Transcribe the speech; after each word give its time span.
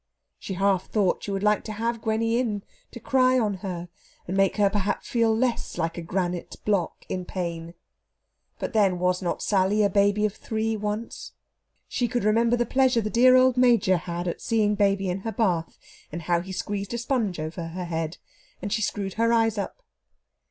She 0.39 0.55
half 0.55 0.87
thought 0.89 1.21
she 1.23 1.29
would 1.29 1.43
like 1.43 1.63
to 1.65 1.73
have 1.73 2.01
Gwenny 2.01 2.39
in, 2.39 2.63
to 2.89 2.99
cry 2.99 3.37
on 3.37 3.57
her 3.57 3.87
and 4.27 4.35
make 4.35 4.57
her 4.57 4.67
perhaps 4.67 5.07
feel 5.07 5.31
less 5.37 5.77
like 5.77 5.95
a 5.95 6.01
granite 6.01 6.55
block 6.65 7.05
in 7.07 7.23
pain. 7.23 7.75
But, 8.57 8.73
then, 8.73 8.97
was 8.97 9.21
not 9.21 9.43
Sally 9.43 9.83
a 9.83 9.91
baby 9.91 10.25
of 10.25 10.33
three 10.33 10.75
once? 10.75 11.33
She 11.87 12.07
could 12.07 12.23
remember 12.23 12.55
the 12.57 12.65
pleasure 12.65 13.01
the 13.01 13.11
dear 13.11 13.35
old 13.35 13.57
Major 13.57 13.97
had 13.97 14.27
at 14.27 14.41
seeing 14.41 14.73
baby 14.73 15.07
in 15.07 15.19
her 15.19 15.31
bath, 15.31 15.77
and 16.11 16.23
how 16.23 16.41
he 16.41 16.51
squeezed 16.51 16.95
a 16.95 16.97
sponge 16.97 17.39
over 17.39 17.67
her 17.67 17.85
head, 17.85 18.17
and 18.59 18.73
she 18.73 18.81
screwed 18.81 19.13
her 19.13 19.31
eyes 19.31 19.55
up. 19.59 19.83